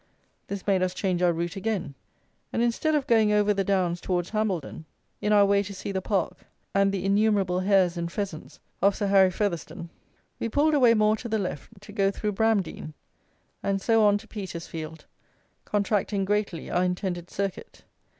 [0.47, 1.93] This made us change our route again,
[2.51, 4.85] and instead of going over the downs towards Hambledon,
[5.21, 6.37] in our way to see the park
[6.73, 9.91] and the innumerable hares and pheasants of Sir Harry Featherstone,
[10.39, 12.93] we pulled away more to the left, to go through Bramdean,
[13.61, 15.05] and so on to Petersfield,
[15.65, 17.83] contracting greatly our intended circuit.